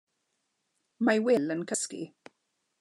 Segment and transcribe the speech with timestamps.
[1.09, 2.03] Mae Wil yn cysgu.